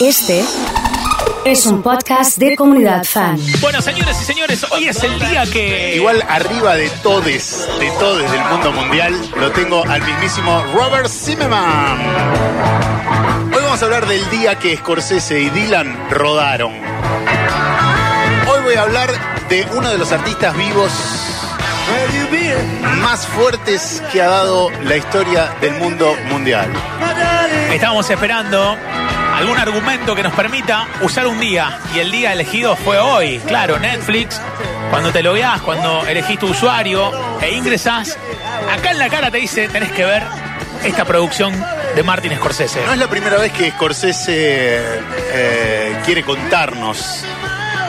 Este 0.00 0.44
es 1.44 1.66
un 1.66 1.82
podcast 1.82 2.38
de 2.38 2.54
comunidad 2.54 3.02
fan. 3.02 3.36
Bueno, 3.60 3.82
señores 3.82 4.20
y 4.22 4.24
señores, 4.24 4.64
hoy 4.70 4.88
es 4.88 5.02
el 5.02 5.18
día 5.18 5.44
que. 5.44 5.96
Igual 5.96 6.22
arriba 6.28 6.76
de 6.76 6.88
todes, 7.02 7.68
de 7.80 7.90
todes 7.98 8.30
del 8.30 8.44
mundo 8.44 8.70
mundial, 8.72 9.12
lo 9.36 9.50
tengo 9.50 9.84
al 9.84 10.00
mismísimo 10.02 10.62
Robert 10.72 11.08
Zimmerman. 11.08 11.98
Hoy 13.52 13.60
vamos 13.60 13.82
a 13.82 13.84
hablar 13.86 14.06
del 14.06 14.30
día 14.30 14.56
que 14.56 14.76
Scorsese 14.76 15.40
y 15.40 15.50
Dylan 15.50 16.10
rodaron. 16.10 16.74
Hoy 18.46 18.60
voy 18.62 18.74
a 18.74 18.82
hablar 18.82 19.10
de 19.48 19.66
uno 19.74 19.90
de 19.90 19.98
los 19.98 20.12
artistas 20.12 20.56
vivos 20.56 20.92
más 23.00 23.26
fuertes 23.26 24.02
que 24.12 24.20
ha 24.20 24.28
dado 24.28 24.70
la 24.84 24.96
historia 24.96 25.54
del 25.60 25.74
mundo 25.74 26.14
mundial. 26.28 26.70
Estábamos 27.72 28.08
esperando 28.10 28.76
algún 29.38 29.56
argumento 29.56 30.14
que 30.16 30.22
nos 30.22 30.32
permita 30.34 30.88
usar 31.02 31.26
un 31.26 31.38
día. 31.38 31.78
Y 31.94 32.00
el 32.00 32.10
día 32.10 32.32
elegido 32.32 32.74
fue 32.76 32.98
hoy. 32.98 33.38
Claro, 33.46 33.78
Netflix, 33.78 34.40
cuando 34.90 35.12
te 35.12 35.22
lo 35.22 35.32
veas, 35.32 35.60
cuando 35.62 36.04
elegís 36.06 36.38
tu 36.38 36.48
usuario 36.48 37.12
e 37.40 37.52
ingresás, 37.52 38.18
acá 38.70 38.90
en 38.90 38.98
la 38.98 39.08
cara 39.08 39.30
te 39.30 39.38
dice, 39.38 39.68
tenés 39.68 39.92
que 39.92 40.04
ver 40.04 40.24
esta 40.84 41.04
producción 41.04 41.54
de 41.94 42.02
Martin 42.02 42.34
Scorsese. 42.36 42.84
No 42.84 42.92
es 42.92 42.98
la 42.98 43.08
primera 43.08 43.38
vez 43.38 43.52
que 43.52 43.70
Scorsese 43.70 44.80
eh, 45.32 46.00
quiere 46.04 46.24
contarnos 46.24 47.24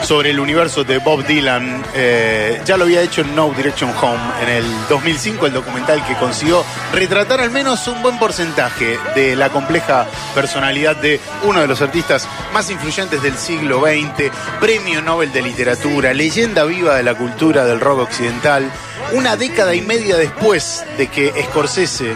sobre 0.02 0.30
el 0.30 0.40
universo 0.40 0.84
de 0.84 0.98
Bob 0.98 1.24
Dylan. 1.26 1.82
Eh, 1.94 2.60
ya 2.64 2.76
lo 2.76 2.84
había 2.84 3.02
hecho 3.02 3.20
en 3.20 3.34
No 3.34 3.50
Direction 3.50 3.92
Home 4.00 4.20
en 4.42 4.48
el 4.48 4.64
2005, 4.88 5.46
el 5.46 5.52
documental 5.52 6.04
que 6.06 6.14
consiguió 6.16 6.64
retratar 6.92 7.40
al 7.40 7.50
menos 7.50 7.86
un 7.88 8.02
buen 8.02 8.18
porcentaje 8.18 8.98
de 9.14 9.36
la 9.36 9.50
compleja 9.50 10.06
personalidad 10.34 10.96
de 10.96 11.20
uno 11.44 11.60
de 11.60 11.66
los 11.66 11.82
artistas 11.82 12.28
más 12.52 12.70
influyentes 12.70 13.22
del 13.22 13.36
siglo 13.36 13.80
XX, 13.82 14.30
premio 14.60 15.02
Nobel 15.02 15.32
de 15.32 15.42
Literatura, 15.42 16.14
leyenda 16.14 16.64
viva 16.64 16.96
de 16.96 17.02
la 17.02 17.14
cultura 17.14 17.64
del 17.64 17.80
rock 17.80 18.00
occidental. 18.00 18.70
Una 19.12 19.36
década 19.36 19.74
y 19.74 19.82
media 19.82 20.16
después 20.16 20.84
de 20.98 21.08
que 21.08 21.32
Scorsese 21.44 22.14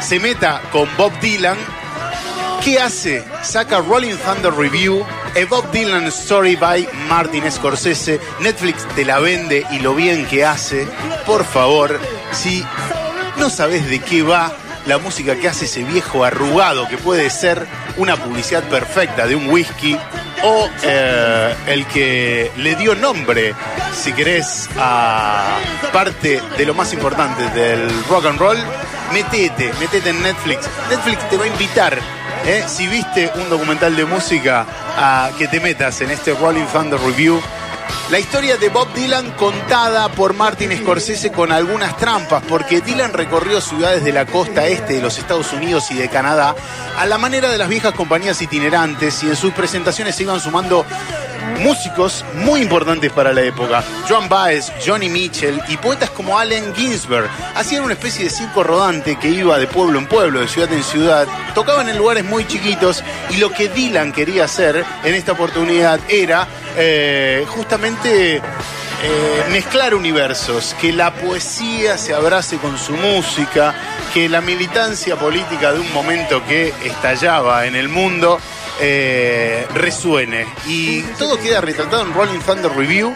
se 0.00 0.20
meta 0.20 0.60
con 0.72 0.88
Bob 0.96 1.12
Dylan, 1.20 1.56
¿qué 2.64 2.80
hace? 2.80 3.24
Saca 3.42 3.80
Rolling 3.80 4.16
Thunder 4.16 4.52
Review, 4.52 5.04
a 5.34 5.46
Bob 5.48 5.70
Dylan 5.70 6.06
Story 6.08 6.56
by 6.56 6.86
Martin 7.08 7.50
Scorsese. 7.50 8.20
Netflix 8.40 8.86
te 8.94 9.04
la 9.04 9.18
vende 9.18 9.66
y 9.70 9.78
lo 9.78 9.94
bien 9.94 10.26
que 10.26 10.44
hace. 10.44 10.86
Por 11.26 11.44
favor, 11.44 11.98
si 12.32 12.64
no 13.38 13.48
sabes 13.48 13.88
de 13.88 14.00
qué 14.00 14.22
va 14.22 14.52
la 14.86 14.98
música 14.98 15.36
que 15.36 15.48
hace 15.48 15.64
ese 15.64 15.84
viejo 15.84 16.24
arrugado 16.24 16.88
que 16.88 16.98
puede 16.98 17.30
ser 17.30 17.66
una 17.96 18.16
publicidad 18.16 18.64
perfecta 18.64 19.26
de 19.26 19.36
un 19.36 19.48
whisky 19.48 19.96
o 20.42 20.68
eh, 20.82 21.54
el 21.66 21.86
que 21.86 22.50
le 22.56 22.74
dio 22.74 22.94
nombre, 22.94 23.54
si 23.94 24.12
querés, 24.12 24.68
a 24.76 25.58
parte 25.92 26.42
de 26.58 26.66
lo 26.66 26.74
más 26.74 26.92
importante 26.92 27.48
del 27.50 27.88
rock 28.08 28.26
and 28.26 28.38
roll, 28.38 28.58
metete, 29.12 29.72
metete 29.78 30.10
en 30.10 30.22
Netflix. 30.22 30.68
Netflix 30.90 31.30
te 31.30 31.36
va 31.36 31.44
a 31.44 31.48
invitar 31.48 32.21
¿eh? 32.46 32.64
si 32.66 32.86
viste 32.88 33.30
un 33.36 33.48
documental 33.48 33.96
de 33.96 34.04
música, 34.04 34.66
a 34.96 35.30
que 35.38 35.48
te 35.48 35.60
metas 35.60 36.00
en 36.00 36.10
este 36.10 36.34
Rolling 36.34 36.66
Thunder 36.66 37.00
Review. 37.00 37.40
La 38.10 38.18
historia 38.18 38.56
de 38.56 38.68
Bob 38.68 38.92
Dylan 38.94 39.30
contada 39.32 40.08
por 40.10 40.34
Martin 40.34 40.76
Scorsese 40.76 41.32
con 41.32 41.50
algunas 41.50 41.96
trampas, 41.96 42.42
porque 42.48 42.80
Dylan 42.80 43.12
recorrió 43.12 43.60
ciudades 43.60 44.04
de 44.04 44.12
la 44.12 44.26
costa 44.26 44.66
este 44.66 44.94
de 44.94 45.02
los 45.02 45.18
Estados 45.18 45.52
Unidos 45.52 45.90
y 45.90 45.94
de 45.94 46.08
Canadá 46.08 46.54
a 46.98 47.06
la 47.06 47.16
manera 47.16 47.50
de 47.50 47.58
las 47.58 47.68
viejas 47.68 47.94
compañías 47.94 48.40
itinerantes 48.42 49.22
y 49.22 49.28
en 49.28 49.36
sus 49.36 49.52
presentaciones 49.52 50.14
se 50.14 50.24
iban 50.24 50.40
sumando 50.40 50.84
músicos 51.60 52.24
muy 52.34 52.60
importantes 52.60 53.12
para 53.12 53.32
la 53.32 53.42
época. 53.42 53.84
Joan 54.08 54.28
Baez, 54.28 54.72
Johnny 54.84 55.08
Mitchell 55.08 55.60
y 55.68 55.76
poetas 55.76 56.10
como 56.10 56.38
Allen 56.38 56.74
Ginsberg 56.74 57.28
hacían 57.54 57.84
una 57.84 57.94
especie 57.94 58.24
de 58.24 58.30
circo 58.30 58.62
rodante 58.62 59.16
que 59.16 59.28
iba 59.28 59.58
de 59.58 59.66
pueblo 59.66 59.98
en 59.98 60.06
pueblo, 60.06 60.40
de 60.40 60.48
ciudad 60.48 60.72
en 60.72 60.82
ciudad. 60.82 61.26
Tocaban 61.54 61.88
en 61.88 61.98
lugares 61.98 62.24
muy 62.24 62.46
chiquitos 62.46 63.02
y 63.30 63.36
lo 63.36 63.50
que 63.50 63.68
Dylan 63.68 64.12
quería 64.12 64.44
hacer 64.44 64.84
en 65.04 65.14
esta 65.14 65.32
oportunidad 65.32 66.00
era 66.08 66.46
eh, 66.76 67.44
justamente 67.48 68.40
eh, 69.04 69.44
mezclar 69.50 69.96
universos, 69.96 70.76
que 70.80 70.92
la 70.92 71.12
poesía 71.12 71.98
se 71.98 72.14
abrace 72.14 72.58
con 72.58 72.78
su 72.78 72.92
música, 72.92 73.74
que 74.14 74.28
la 74.28 74.40
militancia 74.40 75.16
política 75.16 75.72
de 75.72 75.80
un 75.80 75.92
momento 75.92 76.44
que 76.46 76.72
estallaba 76.84 77.66
en 77.66 77.74
el 77.74 77.88
mundo 77.88 78.38
eh, 78.80 79.66
resuene. 79.74 80.46
Y 80.66 81.02
todo 81.18 81.38
queda 81.38 81.60
retratado 81.60 82.02
en 82.02 82.14
Rolling 82.14 82.40
Thunder 82.40 82.72
Review, 82.72 83.14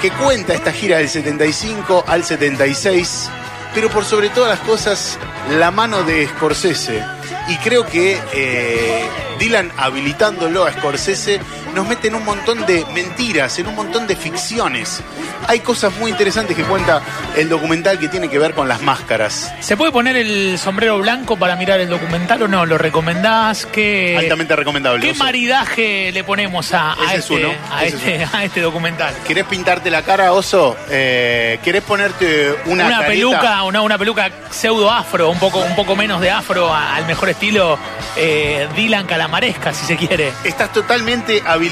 que 0.00 0.10
cuenta 0.10 0.54
esta 0.54 0.72
gira 0.72 0.98
del 0.98 1.08
75 1.08 2.04
al 2.06 2.24
76, 2.24 3.30
pero 3.74 3.88
por 3.90 4.04
sobre 4.04 4.28
todas 4.28 4.58
las 4.58 4.66
cosas, 4.66 5.18
la 5.50 5.70
mano 5.70 6.02
de 6.02 6.26
Scorsese. 6.28 7.02
Y 7.48 7.56
creo 7.58 7.86
que 7.86 8.18
eh, 8.32 9.06
Dylan 9.38 9.70
habilitándolo 9.76 10.64
a 10.64 10.72
Scorsese 10.72 11.40
nos 11.76 11.86
mete 11.86 12.08
en 12.08 12.14
un 12.14 12.24
montón 12.24 12.64
de 12.64 12.86
mentiras, 12.94 13.58
en 13.58 13.66
un 13.66 13.74
montón 13.74 14.06
de 14.06 14.16
ficciones. 14.16 15.02
Hay 15.46 15.60
cosas 15.60 15.94
muy 15.98 16.10
interesantes 16.10 16.56
que 16.56 16.64
cuenta 16.64 17.02
el 17.36 17.50
documental 17.50 17.98
que 17.98 18.08
tiene 18.08 18.30
que 18.30 18.38
ver 18.38 18.54
con 18.54 18.66
las 18.66 18.80
máscaras. 18.80 19.52
¿Se 19.60 19.76
puede 19.76 19.92
poner 19.92 20.16
el 20.16 20.58
sombrero 20.58 20.98
blanco 20.98 21.36
para 21.36 21.54
mirar 21.54 21.78
el 21.80 21.90
documental 21.90 22.42
o 22.44 22.48
no? 22.48 22.64
¿Lo 22.64 22.78
recomendás? 22.78 23.66
¿Qué, 23.66 24.16
Altamente 24.18 24.56
recomendable. 24.56 25.06
¿Qué 25.06 25.12
maridaje 25.18 26.12
le 26.12 26.24
ponemos 26.24 26.72
a, 26.72 26.92
a 26.92 26.94
Ese 26.94 27.04
es 27.04 27.18
este, 27.18 27.34
uno, 27.34 27.54
a, 27.70 27.84
ese 27.84 27.96
es 27.96 28.22
este, 28.22 28.36
a 28.36 28.44
este 28.44 28.60
documental? 28.62 29.14
¿Querés 29.26 29.44
pintarte 29.44 29.90
la 29.90 30.00
cara, 30.00 30.32
oso? 30.32 30.78
Eh, 30.88 31.58
¿Querés 31.62 31.82
ponerte 31.82 32.54
una, 32.64 32.86
Una, 32.86 33.06
peluca, 33.06 33.62
una, 33.64 33.82
una 33.82 33.98
peluca 33.98 34.30
pseudo 34.50 34.90
afro, 34.90 35.28
un 35.28 35.38
poco, 35.38 35.58
un 35.58 35.76
poco 35.76 35.94
menos 35.94 36.22
de 36.22 36.30
afro 36.30 36.74
al 36.74 37.04
mejor 37.06 37.28
estilo 37.28 37.78
eh, 38.16 38.66
Dylan 38.74 39.06
Calamaresca, 39.06 39.74
si 39.74 39.84
se 39.84 39.96
quiere. 39.96 40.32
Estás 40.42 40.72
totalmente 40.72 41.42
habilitado. 41.44 41.65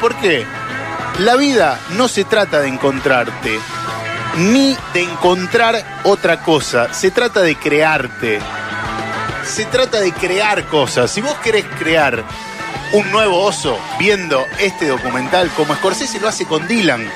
¿Por 0.00 0.14
qué? 0.16 0.44
La 1.20 1.36
vida 1.36 1.80
no 1.96 2.06
se 2.06 2.24
trata 2.24 2.60
de 2.60 2.68
encontrarte, 2.68 3.58
ni 4.36 4.76
de 4.92 5.02
encontrar 5.02 6.00
otra 6.04 6.42
cosa. 6.42 6.92
Se 6.92 7.10
trata 7.10 7.40
de 7.40 7.56
crearte. 7.56 8.40
Se 9.44 9.64
trata 9.64 10.00
de 10.00 10.12
crear 10.12 10.66
cosas. 10.66 11.10
Si 11.10 11.22
vos 11.22 11.34
querés 11.42 11.64
crear 11.78 12.22
un 12.92 13.10
nuevo 13.10 13.42
oso 13.42 13.78
viendo 13.98 14.44
este 14.58 14.86
documental, 14.86 15.50
como 15.56 15.74
Scorsese 15.76 16.20
lo 16.20 16.28
hace 16.28 16.44
con 16.44 16.68
Dylan, 16.68 17.10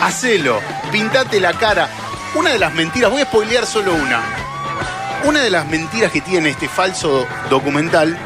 hacelo, 0.00 0.60
pintate 0.90 1.40
la 1.40 1.52
cara. 1.52 1.90
Una 2.34 2.50
de 2.50 2.58
las 2.58 2.72
mentiras, 2.72 3.10
voy 3.10 3.20
a 3.22 3.26
spoilear 3.26 3.66
solo 3.66 3.94
una. 3.94 4.22
Una 5.24 5.40
de 5.42 5.50
las 5.50 5.66
mentiras 5.66 6.10
que 6.10 6.22
tiene 6.22 6.50
este 6.50 6.68
falso 6.68 7.26
documental 7.50 8.18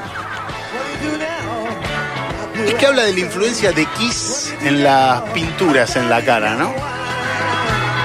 es 2.67 2.75
que 2.75 2.87
habla 2.87 3.05
de 3.05 3.13
la 3.13 3.21
influencia 3.21 3.73
de 3.73 3.87
Kiss 3.87 4.55
en 4.63 4.83
las 4.83 5.23
pinturas 5.31 5.97
en 5.97 6.11
la 6.11 6.25
cara, 6.25 6.55
¿no? 6.55 6.73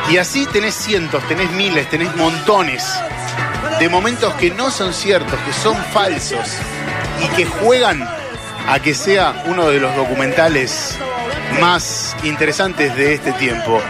Y 0.10 0.18
así 0.18 0.46
tenés 0.46 0.76
cientos, 0.76 1.28
tenés 1.28 1.52
miles, 1.52 1.90
tenés 1.90 2.16
montones 2.16 2.88
de 3.80 3.90
momentos 3.90 4.34
que 4.36 4.52
no 4.52 4.70
son 4.72 4.94
ciertos, 4.94 5.40
que 5.42 5.54
son 5.54 5.76
falsos 5.92 6.48
y 7.24 7.28
que 7.36 7.46
juegan 7.46 8.08
a 8.68 8.80
que 8.80 8.94
sea 8.94 9.44
uno 9.48 9.68
de 9.70 9.80
los 9.80 9.96
documentales 9.96 10.98
más 11.60 12.16
interesantes 12.24 12.96
de 12.96 13.14
este 13.14 13.32
tiempo. 13.34 13.82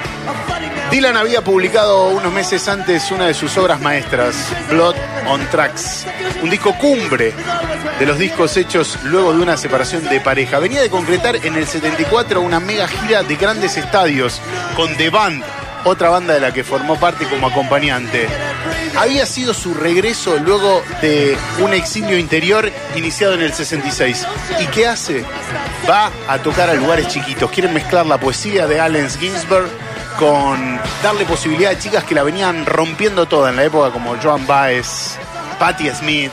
Dylan 0.92 1.18
había 1.18 1.44
publicado 1.44 2.10
unos 2.10 2.32
meses 2.32 2.68
antes 2.68 3.12
una 3.12 3.28
de 3.28 3.34
sus 3.34 3.58
obras 3.58 3.82
maestras, 3.82 4.36
Blood 4.70 4.96
on 5.28 5.46
Tracks, 5.50 6.06
un 6.42 6.50
disco 6.50 6.74
cumbre 6.78 7.34
de 8.00 8.06
los 8.06 8.18
discos 8.18 8.56
hechos 8.56 9.00
luego 9.04 9.34
de 9.34 9.42
una 9.42 9.58
separación 9.58 10.08
de 10.08 10.20
pareja. 10.20 10.60
Venía 10.60 10.82
de 10.82 10.90
concretar 10.90 11.38
en 11.38 11.56
el 11.56 11.68
74 11.68 12.40
una 12.40 12.60
mega 12.60 12.88
gira 12.88 13.24
de 13.24 13.36
grandes 13.36 13.78
estadios 13.78 14.40
con 14.76 14.96
The 14.96 15.10
Band, 15.10 15.44
otra 15.86 16.10
banda 16.10 16.34
de 16.34 16.40
la 16.40 16.54
que 16.54 16.64
formó 16.64 17.00
parte 17.00 17.26
como 17.26 17.48
acompañante. 17.48 18.28
Había 18.98 19.26
sido 19.26 19.54
su 19.54 19.74
regreso 19.74 20.38
luego 20.38 20.82
de 21.02 21.38
un 21.60 21.74
exilio 21.74 22.18
interior 22.18 22.72
iniciado 22.96 23.34
en 23.34 23.42
el 23.42 23.54
66. 23.54 24.26
¿Y 24.62 24.68
qué 24.68 24.88
hace? 24.88 25.26
Va 25.90 26.12
a 26.28 26.38
tocar 26.40 26.70
a 26.70 26.74
lugares 26.76 27.08
chiquitos. 27.08 27.52
Quieren 27.52 27.74
mezclar 27.74 28.06
la 28.06 28.20
poesía 28.20 28.68
de 28.68 28.80
Allen 28.80 29.10
Ginsberg 29.10 29.70
con 30.18 30.80
darle 31.04 31.26
posibilidad 31.26 31.72
a 31.72 31.80
chicas 31.80 32.04
que 32.04 32.16
la 32.16 32.24
venían 32.24 32.66
rompiendo 32.66 33.26
toda 33.26 33.50
en 33.50 33.56
la 33.56 33.64
época 33.64 33.92
como 33.92 34.16
Joan 34.22 34.46
Baez, 34.48 35.18
Patti 35.60 35.90
Smith 35.90 36.32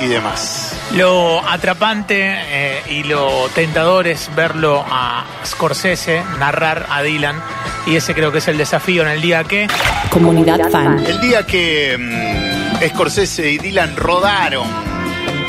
y 0.00 0.06
demás. 0.06 0.74
Lo 0.92 1.46
atrapante 1.46 2.16
eh, 2.22 2.82
y 2.88 3.02
lo 3.04 3.48
tentador 3.54 4.06
es 4.06 4.34
verlo 4.34 4.84
a 4.90 5.24
Scorsese 5.44 6.22
narrar 6.38 6.86
a 6.90 7.02
Dylan. 7.02 7.40
Y 7.86 7.96
ese 7.96 8.14
creo 8.14 8.32
que 8.32 8.38
es 8.38 8.48
el 8.48 8.58
desafío 8.58 9.02
en 9.02 9.08
el 9.08 9.20
día 9.20 9.44
que. 9.44 9.68
Comunidad 10.10 10.70
fan. 10.70 11.04
El 11.04 11.20
día 11.20 11.44
que 11.46 11.96
mm, 11.98 12.88
Scorsese 12.88 13.50
y 13.50 13.58
Dylan 13.58 13.96
rodaron, 13.96 14.66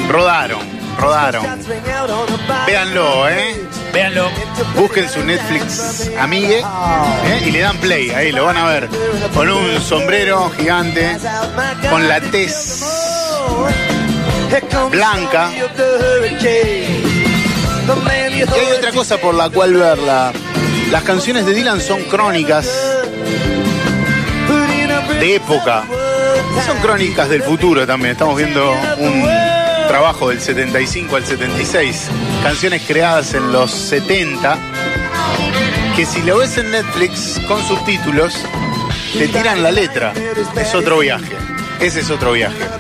rodaron, 0.09 0.59
rodaron. 0.97 1.45
Véanlo, 2.65 3.29
¿eh? 3.29 3.65
Véanlo. 3.94 4.30
Busquen 4.75 5.09
su 5.09 5.24
Netflix 5.24 6.09
amigue 6.19 6.59
¿eh? 6.59 7.44
y 7.45 7.51
le 7.51 7.59
dan 7.59 7.77
play. 7.77 8.09
Ahí 8.12 8.31
lo 8.31 8.45
van 8.45 8.57
a 8.57 8.65
ver. 8.65 8.89
Con 9.33 9.50
un 9.50 9.81
sombrero 9.81 10.50
gigante, 10.57 11.18
con 11.89 12.07
la 12.07 12.21
tez 12.21 12.83
blanca. 14.91 15.51
Y 18.31 18.41
hay 18.41 18.71
otra 18.77 18.91
cosa 18.91 19.18
por 19.18 19.33
la 19.36 19.50
cual 19.50 19.74
verla. 19.74 20.31
Las 20.91 21.03
canciones 21.03 21.45
de 21.45 21.53
Dylan 21.53 21.81
son 21.81 22.03
crónicas 22.03 22.68
de 25.19 25.36
época. 25.36 25.83
Son 26.65 26.77
crónicas 26.80 27.30
del 27.30 27.44
futuro 27.44 27.86
también. 27.86 28.12
Estamos 28.12 28.38
viendo 28.38 28.71
un 28.97 29.58
trabajo 29.89 30.30
del 30.30 30.39
75 30.39 31.15
al 31.15 31.25
76. 31.25 32.09
Canciones 32.44 32.83
creadas 32.86 33.33
en 33.33 33.51
los 33.51 33.71
70. 33.71 34.56
Que 35.95 36.06
si 36.06 36.21
lo 36.21 36.38
ves 36.38 36.59
en 36.59 36.69
Netflix 36.69 37.41
con 37.47 37.59
subtítulos, 37.63 38.36
te 39.18 39.27
tiran 39.27 39.63
la 39.63 39.71
letra. 39.71 40.13
Es 40.56 40.75
otro 40.75 41.00
viaje. 41.00 41.36
Ese 41.80 42.01
es 42.01 42.12
otro 42.12 42.33
viaje. 42.33 42.78